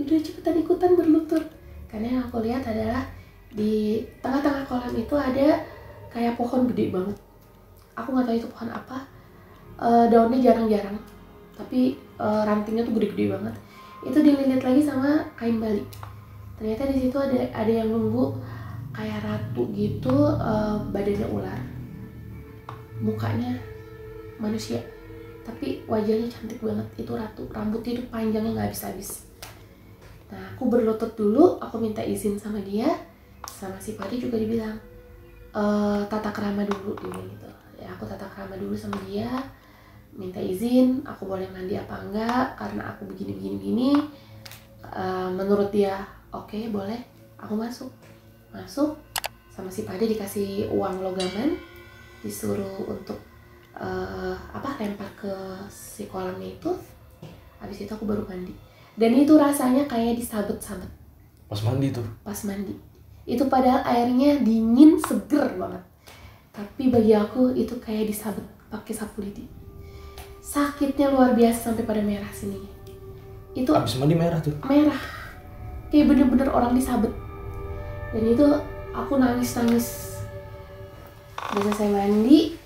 [0.00, 1.44] Udah cepetan ikutan berlutut.
[1.92, 3.04] Karena yang aku lihat adalah
[3.52, 5.60] di tengah-tengah kolam itu ada
[6.12, 7.16] kayak pohon gede banget
[7.96, 8.98] aku nggak tahu itu pohon apa.
[9.76, 10.96] Eh, daunnya jarang-jarang
[11.56, 13.54] tapi eh, rantingnya tuh gede-gede banget.
[14.04, 15.82] Itu dililit lagi sama kain bali.
[16.56, 18.36] Ternyata di situ ada ada yang nunggu
[18.92, 21.60] kayak ratu gitu eh, badannya ular.
[23.00, 23.56] Mukanya
[24.40, 24.80] manusia
[25.44, 26.86] tapi wajahnya cantik banget.
[27.00, 29.28] Itu ratu rambutnya itu panjangnya nggak habis-habis.
[30.32, 32.88] Nah aku berlutut dulu aku minta izin sama dia
[33.46, 34.76] sama si Padi juga dibilang
[35.56, 37.48] "Eh, tata kerama dulu bilang gitu
[37.86, 39.30] ya aku tata kerama dulu sama dia
[40.16, 43.90] minta izin aku boleh mandi apa enggak karena aku begini begini begini.
[44.82, 46.98] Eh, menurut dia oke boleh.
[47.36, 47.92] Aku masuk.
[48.50, 48.96] Masuk
[49.52, 51.54] sama si Pade dikasih uang logaman
[52.24, 53.20] disuruh untuk
[53.76, 55.32] eh, apa lempar ke
[55.68, 56.72] si kolamnya itu.
[57.60, 58.56] Habis itu aku baru mandi.
[58.96, 60.88] Dan itu rasanya kayak disabet-sabet.
[61.46, 62.04] Pas mandi tuh.
[62.24, 62.72] pas mandi.
[63.28, 65.82] Itu padahal airnya dingin seger banget
[66.56, 68.40] tapi bagi aku itu kayak disabet
[68.72, 69.44] pakai sapu lidi.
[70.40, 72.56] Sakitnya luar biasa sampai pada merah sini.
[73.52, 74.56] Itu Abis mandi merah tuh.
[74.64, 74.96] merah.
[75.92, 77.12] Kayak bener-bener orang disabet.
[78.16, 78.46] Dan itu
[78.96, 79.86] aku nangis nangis
[81.52, 82.56] udah selesai mandi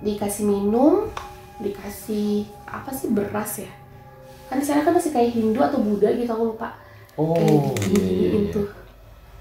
[0.00, 1.12] dikasih minum
[1.60, 3.70] dikasih apa sih beras ya?
[4.48, 6.72] Kan di sana kan masih kayak Hindu atau Buddha gitu aku lupa.
[7.20, 8.48] Oh, kayak iya, iya, iya.
[8.48, 8.68] tuh.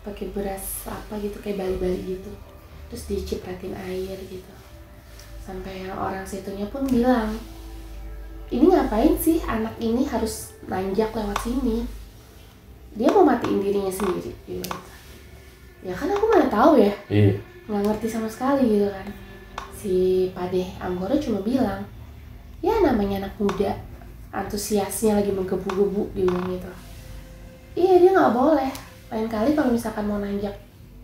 [0.03, 2.48] Pakai beras apa gitu kayak bali-bali gitu
[2.89, 4.53] terus dicipratin air gitu.
[5.45, 7.37] Sampai yang orang situnya pun bilang
[8.49, 11.85] ini ngapain sih anak ini harus nanjak lewat sini?
[12.97, 14.33] Dia mau matiin dirinya sendiri.
[14.49, 14.65] Gitu.
[15.79, 16.91] ya kan aku mana tahu ya.
[17.07, 17.39] Iya.
[17.69, 19.07] nggak ngerti sama sekali gitu kan.
[19.77, 21.85] Si Pade Anggoro cuma bilang
[22.59, 23.71] ya namanya anak muda
[24.33, 26.71] antusiasnya lagi menggebu-gebu bilang gitu.
[27.77, 28.71] Iya dia nggak boleh.
[29.13, 30.57] Lain kali kalau misalkan mau nanjak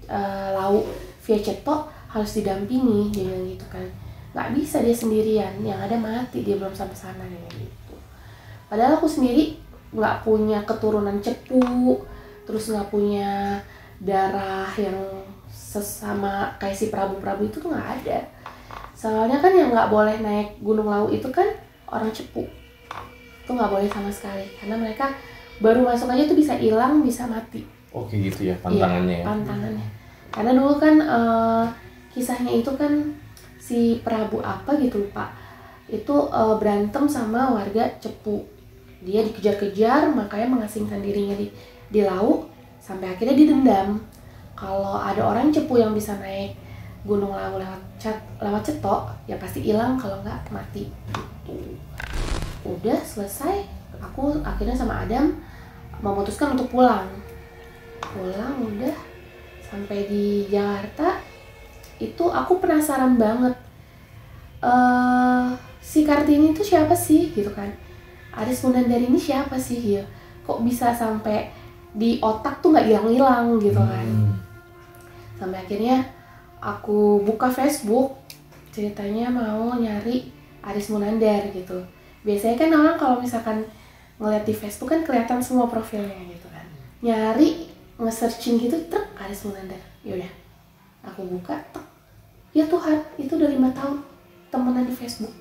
[0.09, 0.89] eh, lauk
[1.25, 3.85] via cetok harus didampingi dia bilang gitu kan.
[4.31, 7.95] Nggak bisa dia sendirian yang ada mati dia belum sampai sana bilang gitu.
[8.69, 9.57] Padahal aku sendiri
[9.95, 11.97] nggak punya keturunan cepu
[12.45, 13.57] terus nggak punya
[13.97, 14.97] darah yang
[15.49, 18.19] sesama kayak si prabu-prabu itu tuh nggak ada.
[18.93, 21.47] Soalnya kan yang nggak boleh naik gunung lawu itu kan
[21.89, 22.45] orang cepu.
[23.43, 25.09] Itu nggak boleh sama sekali karena mereka
[25.57, 27.63] baru masuk aja tuh bisa hilang bisa mati.
[27.95, 29.25] Oke gitu ya pantangannya Iya, ya.
[29.25, 29.87] pantangannya
[30.35, 31.65] karena dulu kan eh,
[32.11, 32.91] kisahnya itu kan
[33.55, 35.31] si prabu apa gitu lupa
[35.87, 38.43] itu eh, berantem sama warga cepu.
[39.05, 41.47] Dia dikejar-kejar makanya mengasingkan dirinya di
[41.87, 42.51] di laut
[42.83, 44.03] sampai akhirnya didendam.
[44.59, 46.57] Kalau ada orang cepu yang bisa naik
[47.05, 50.91] gunung lawu lewat cat lewat cetok ya pasti hilang kalau nggak mati.
[52.65, 53.63] Udah selesai.
[54.01, 55.37] Aku akhirnya sama Adam
[56.03, 57.07] memutuskan untuk pulang.
[58.01, 59.14] Pulang udah
[59.75, 61.19] sampai di Jakarta
[61.99, 63.51] itu aku penasaran banget.
[64.63, 65.45] Eh
[65.83, 67.67] si Kartini itu siapa sih gitu kan?
[68.31, 70.03] Aris Munandari ini siapa sih ya?
[70.47, 71.51] Kok bisa sampai
[71.91, 74.07] di otak tuh nggak hilang-hilang gitu kan?
[74.07, 74.33] Hmm.
[75.35, 75.99] sampai akhirnya
[76.63, 78.15] aku buka Facebook
[78.71, 80.31] ceritanya mau nyari
[80.63, 81.75] Aris Munandar gitu.
[82.23, 83.67] Biasanya kan orang kalau misalkan
[84.15, 86.63] ngeliat di Facebook kan kelihatan semua profilnya gitu kan?
[87.03, 90.27] Nyari nge-searching gitu truk Aris Munandar yaudah
[91.05, 91.85] aku buka tek.
[92.51, 94.01] ya Tuhan itu udah lima tahun
[94.49, 95.31] temenan di Facebook.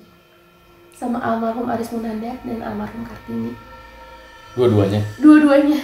[0.95, 3.51] Sama almarhum Aris Munandar dan almarhum Kartini.
[4.55, 5.01] Dua-duanya?
[5.19, 5.79] Dua-duanya.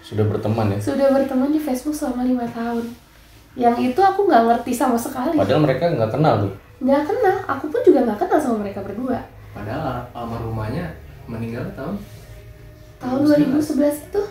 [0.00, 0.78] Sudah berteman ya.
[0.80, 2.86] sudah berteman di Facebook selama lima tahun.
[3.56, 5.36] Yang itu aku nggak ngerti sama sekali.
[5.36, 6.52] Padahal mereka nggak kenal tuh.
[6.80, 7.36] nggak kenal.
[7.56, 9.18] Aku pun juga nggak kenal sama mereka berdua.
[9.52, 10.92] Padahal almarhumahnya
[11.26, 11.96] meninggal tahun
[12.96, 14.22] tahun 2011 itu.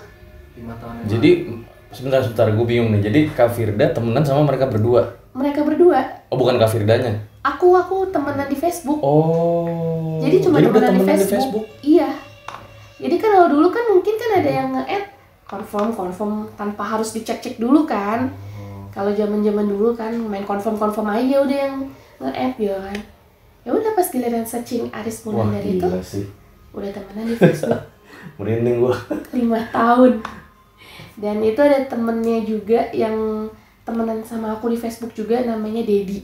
[0.55, 1.31] lima tahun yang Jadi
[1.95, 3.01] sebentar sebentar gue bingung nih.
[3.01, 5.15] Jadi Kak Firda temenan sama mereka berdua.
[5.31, 7.11] mereka berdua Oh bukan Kak Firdanya.
[7.41, 10.15] aku aku temenan di Facebook Oh.
[10.17, 11.65] jadi cuma udah temenan di temenan Facebook.
[11.81, 12.07] iya
[12.95, 15.05] jadi kan kalau dulu kan mungkin kan ada yang nge-add
[15.45, 18.31] confirm confirm tanpa harus dicek-cek dulu kan
[18.89, 21.75] kalau zaman zaman dulu kan main confirm confirm aja udah yang
[22.17, 22.97] nge-add gitu kan
[23.61, 26.25] ya udah pas giliran searching Aris Wah Munandar itu sih.
[26.71, 27.83] udah temenan di Facebook
[28.39, 28.95] Merinding gua.
[29.29, 30.23] lima tahun
[31.15, 33.47] dan itu ada temennya juga yang
[33.87, 36.19] temenan sama aku di Facebook juga namanya Dedi.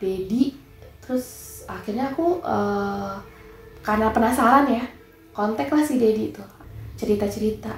[0.00, 0.56] Dedi
[1.04, 3.14] terus akhirnya aku eh,
[3.80, 4.84] karena penasaran ya
[5.30, 6.42] kontak lah si Dedi itu
[6.98, 7.72] cerita cerita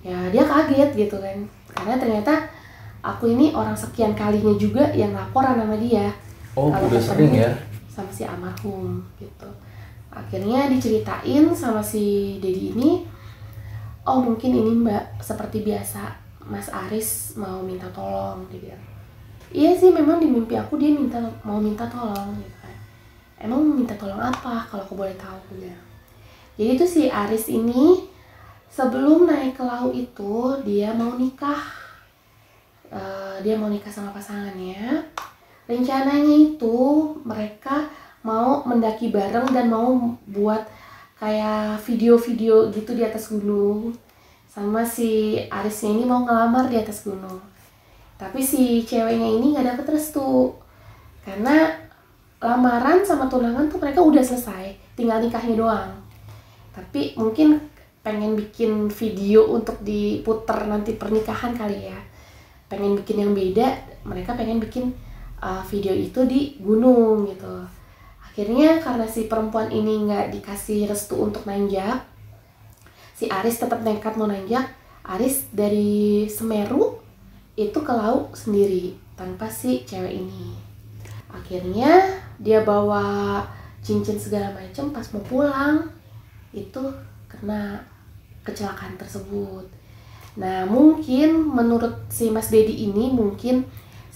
[0.00, 1.38] ya dia kaget gitu kan
[1.76, 2.48] karena ternyata
[3.00, 6.12] aku ini orang sekian kalinya juga yang laporan sama dia.
[6.52, 7.50] Oh Kalau udah sering ya.
[7.88, 9.48] sama si almarhum gitu.
[10.10, 13.06] Akhirnya diceritain sama si Dedi ini
[14.06, 18.84] oh mungkin ini mbak seperti biasa Mas Aris mau minta tolong dia bilang.
[19.50, 22.76] Iya sih memang di mimpi aku dia minta mau minta tolong gitu kan.
[23.40, 25.90] Emang minta tolong apa kalau aku boleh tahu bilang
[26.60, 28.04] jadi itu si Aris ini
[28.68, 31.64] sebelum naik ke laut itu dia mau nikah.
[32.92, 35.00] Eh, dia mau nikah sama pasangannya.
[35.64, 36.76] Rencananya itu
[37.24, 37.88] mereka
[38.20, 39.96] mau mendaki bareng dan mau
[40.28, 40.60] buat
[41.20, 43.92] kayak video-video gitu di atas gunung.
[44.48, 47.38] Sama si Arisnya ini mau ngelamar di atas gunung.
[48.16, 50.56] Tapi si ceweknya ini nggak dapet restu.
[51.20, 51.68] Karena
[52.40, 55.92] lamaran sama tunangan tuh mereka udah selesai tinggal nikahnya doang.
[56.72, 57.60] Tapi mungkin
[58.00, 62.00] pengen bikin video untuk diputer nanti pernikahan kali ya.
[62.72, 63.68] Pengen bikin yang beda
[64.08, 64.88] mereka pengen bikin
[65.44, 67.79] uh, video itu di gunung gitu
[68.30, 72.06] akhirnya karena si perempuan ini nggak dikasih restu untuk nanjak
[73.18, 74.64] si Aris tetap nekat mau nanjak
[75.04, 76.96] Aris dari Semeru
[77.58, 80.56] itu ke laut sendiri tanpa si cewek ini.
[81.28, 83.44] Akhirnya dia bawa
[83.84, 85.84] cincin segala macam pas mau pulang
[86.56, 86.80] itu
[87.28, 87.84] kena
[88.40, 89.68] kecelakaan tersebut.
[90.40, 93.68] Nah, mungkin menurut si Mas Dedi ini mungkin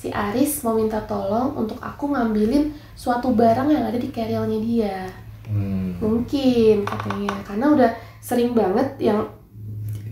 [0.05, 5.09] si Aris mau minta tolong untuk aku ngambilin suatu barang yang ada di carrielnya dia.
[5.49, 5.97] Hmm.
[5.97, 7.91] Mungkin katanya karena udah
[8.21, 9.25] sering banget yang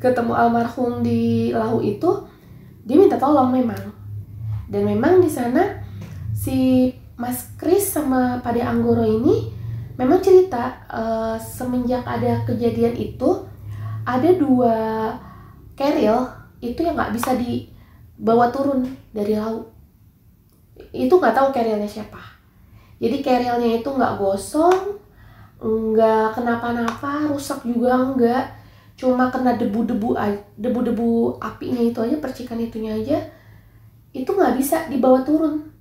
[0.00, 2.08] ketemu almarhum di Lahu itu
[2.88, 3.92] dia minta tolong memang.
[4.72, 5.60] Dan memang di sana
[6.32, 6.88] si
[7.20, 9.52] Mas Kris sama Pade Anggoro ini
[10.00, 13.44] memang cerita eh, semenjak ada kejadian itu
[14.08, 14.76] ada dua
[15.76, 16.32] keril
[16.64, 19.81] itu yang nggak bisa dibawa turun dari laut
[20.92, 22.20] itu nggak tahu kerilnya siapa.
[23.00, 25.00] Jadi kerilnya itu nggak gosong
[25.62, 28.50] nggak kenapa-napa rusak juga enggak
[28.98, 30.18] cuma kena debu-debu
[30.58, 33.18] debu-debu apinya itu aja percikan itunya aja
[34.12, 35.72] itu nggak bisa dibawa turun.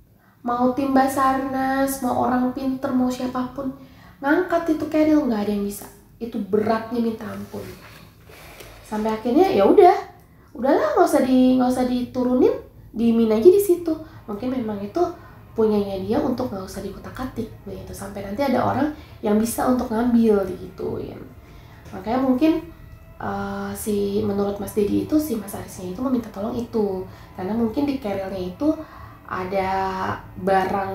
[0.42, 3.70] Mau tim basarnas mau orang pinter mau siapa pun
[4.24, 5.86] ngangkat itu keril nggak ada yang bisa.
[6.16, 7.62] Itu beratnya minta ampun.
[8.88, 9.94] Sampai akhirnya ya udah
[10.56, 12.54] udahlah nggak usah di nggak usah diturunin
[12.92, 13.92] dimin aja di situ.
[14.28, 15.00] Mungkin memang itu
[15.52, 17.92] punyanya dia untuk nggak usah dikotak atik begitu.
[17.92, 18.88] Sampai nanti ada orang
[19.20, 21.20] yang bisa untuk ngambil digituin.
[21.92, 22.64] Makanya mungkin
[23.20, 27.04] eh, si menurut Mas Dedi itu si Mas Arisnya itu meminta tolong itu.
[27.36, 28.68] Karena mungkin di carrielnya itu
[29.28, 29.72] ada
[30.40, 30.92] barang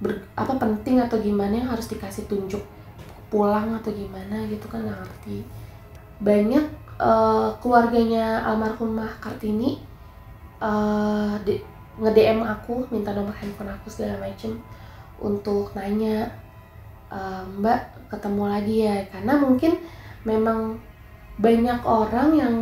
[0.00, 2.60] ber- apa penting atau gimana yang harus dikasih tunjuk.
[3.32, 5.44] Pulang atau gimana gitu kan ngerti.
[6.20, 6.64] Banyak
[7.00, 9.91] eh, keluarganya almarhumah Kartini
[10.62, 11.62] eh, di-
[12.00, 14.56] nge-DM aku minta nomor handphone aku segala macem
[15.20, 16.24] untuk nanya
[17.12, 17.80] "Eh, Mbak
[18.12, 18.96] ketemu lagi ya?
[19.12, 19.72] Karena mungkin
[20.24, 20.76] memang
[21.40, 22.56] banyak orang yang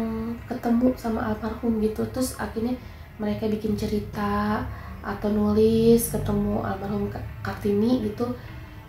[0.49, 2.75] ketemu sama almarhum gitu terus akhirnya
[3.23, 4.63] mereka bikin cerita
[5.05, 8.27] atau nulis ketemu almarhum Ka- Kartini gitu.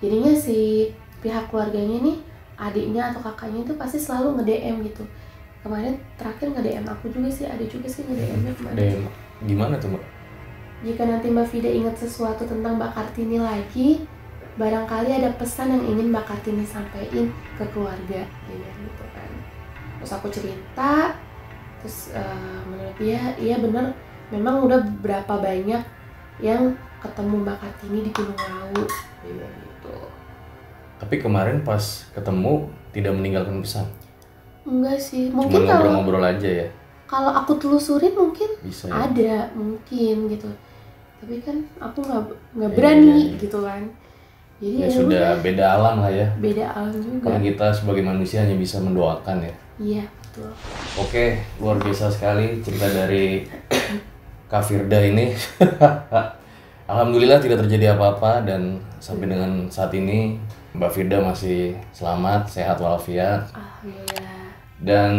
[0.01, 0.89] Jadinya si
[1.21, 2.17] pihak keluarganya nih
[2.57, 5.03] adiknya atau kakaknya itu pasti selalu nge-DM gitu
[5.61, 9.03] kemarin terakhir nge-DM aku juga sih ada juga sih nge-DM-nya kemarin DM
[9.45, 10.03] gimana tuh mbak?
[10.81, 14.01] jika nanti Mbak Vida ingat sesuatu tentang Mbak Kartini lagi,
[14.57, 19.31] barangkali ada pesan yang ingin Mbak Kartini sampaikan ke keluarga, bilang gitu kan.
[20.01, 21.13] Terus aku cerita,
[21.81, 23.93] terus eh, menurut dia, iya bener,
[24.33, 25.85] memang udah berapa banyak
[26.41, 28.81] yang ketemu Mbak Kartini di Gunung Lawu,
[29.21, 29.97] bilang gitu.
[30.97, 33.85] Tapi kemarin pas ketemu tidak meninggalkan pesan.
[34.61, 36.67] Enggak sih, Cuma mungkin kalau ngobrol-ngobrol aja ya.
[37.05, 38.93] kalau aku telusurin mungkin Bisa ya.
[39.03, 40.47] ada, mungkin gitu.
[41.17, 42.21] Tapi kan aku nggak
[42.53, 43.39] nggak Iya, berani iya, iya.
[43.39, 43.83] gitu kan.
[44.57, 45.41] Jadi Ya ya sudah udah.
[45.41, 46.27] beda alam lah ya.
[46.37, 49.53] beda alam juga Kan kita sebagai manusia hanya bisa mendoakan ya.
[49.77, 50.53] iya betul
[50.95, 51.25] Oke,
[51.57, 53.41] luar biasa sekali cerita dari
[54.51, 55.33] Kak Firda ini.
[56.91, 58.61] Alhamdulillah tidak terjadi apa-apa dan
[58.97, 60.37] sampai dengan saat ini
[60.71, 63.47] Mbak Firda masih selamat, sehat walafiat.
[63.51, 64.40] alhamdulillah
[64.81, 65.13] Dan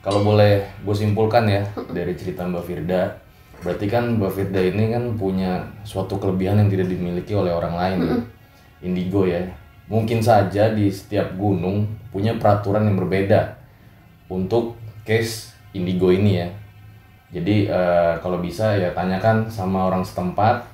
[0.00, 3.20] kalau boleh gue simpulkan ya dari cerita Mbak Firda,
[3.60, 7.98] berarti kan Mbak Firda ini kan punya suatu kelebihan yang tidak dimiliki oleh orang lain,
[8.08, 8.16] ya.
[8.88, 9.44] indigo ya.
[9.92, 13.60] Mungkin saja di setiap gunung punya peraturan yang berbeda
[14.32, 16.48] untuk case indigo ini ya.
[17.30, 20.66] Jadi eh, kalau bisa ya tanyakan sama orang setempat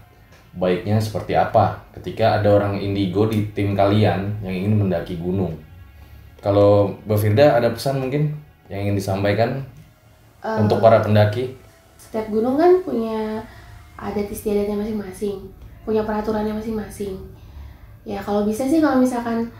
[0.56, 5.65] baiknya seperti apa ketika ada orang indigo di tim kalian yang ingin mendaki gunung.
[6.46, 8.30] Kalau Mbak Firda ada pesan mungkin
[8.70, 9.66] yang ingin disampaikan
[10.46, 11.58] Eh, untuk para pendaki?
[11.98, 13.42] setiap gunung kan punya
[13.98, 15.42] adat istiadatnya masing-masing
[15.82, 17.18] punya peraturannya masing-masing.
[18.06, 19.50] Ya kalau bisa sih kalau misalkan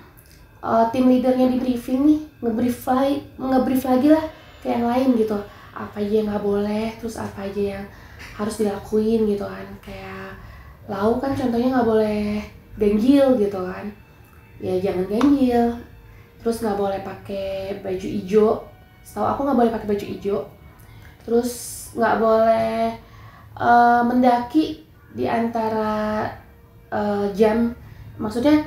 [0.63, 4.23] eh, tim leadernya di briefing nih ngebrief lagi ngebrief lagi lah
[4.63, 5.35] ke yang lain gitu.
[5.75, 7.85] Apa aja yang nggak boleh terus apa aja yang
[8.39, 9.67] harus dilakuin gitu kan.
[9.83, 10.39] Kayak
[10.87, 12.39] lau kan contohnya nggak boleh
[12.79, 13.91] ganjil gitu kan.
[14.63, 15.83] Ya jangan ganjil
[16.47, 18.63] terus nggak boleh pakai baju ijo.
[19.03, 20.47] Setahu aku nggak boleh pakai baju ijo.
[21.27, 21.51] Terus
[21.99, 22.95] nggak boleh
[23.59, 26.23] eh, mendaki di antara
[26.87, 27.75] eh, jam.
[28.15, 28.63] Maksudnya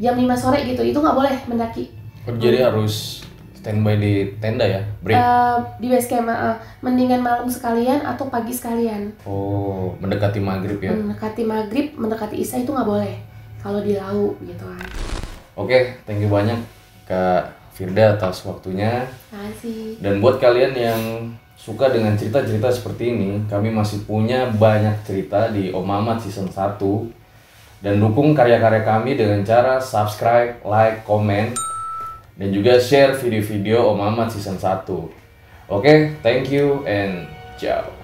[0.00, 1.92] jam 5 sore gitu itu nggak boleh mendaki.
[2.24, 3.20] Oh, jadi harus
[3.60, 5.20] standby di tenda ya, break.
[5.20, 9.12] Eh, di base camp eh, mendingan malam sekalian atau pagi sekalian.
[9.28, 10.96] Oh, mendekati maghrib ya.
[10.96, 13.20] mendekati maghrib mendekati isya itu nggak boleh.
[13.60, 14.88] Kalau di laut gitu kan.
[15.60, 16.77] Oke, thank you banyak
[17.08, 19.08] Kak Firda atas waktunya.
[19.32, 21.00] kasih Dan buat kalian yang
[21.56, 26.76] suka dengan cerita-cerita seperti ini, kami masih punya banyak cerita di Om Mamat season 1.
[27.80, 31.54] Dan dukung karya-karya kami dengan cara subscribe, like, komen,
[32.38, 34.84] dan juga share video-video Om Mamat season 1.
[35.70, 37.97] Oke, thank you and ciao.